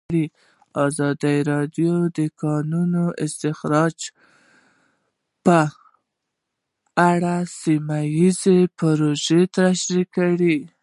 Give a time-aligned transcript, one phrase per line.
[0.85, 3.97] ازادي راډیو د د کانونو استخراج
[5.45, 5.59] په
[7.11, 10.57] اړه سیمه ییزې پروژې تشریح کړې.